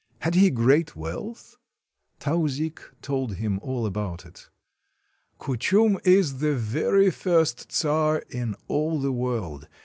Had 0.21 0.33
he 0.33 0.49
great 0.49 0.95
wealth?" 0.95 1.57
Tauzik 2.19 2.79
told 3.03 3.35
him 3.35 3.59
all 3.61 3.85
about 3.85 4.25
it. 4.25 4.49
"Kuchum 5.37 5.99
is 6.03 6.39
the 6.39 6.55
very 6.55 7.11
first 7.11 7.71
czar 7.71 8.23
in 8.31 8.55
all 8.67 8.99
the 8.99 9.11
world. 9.11 9.67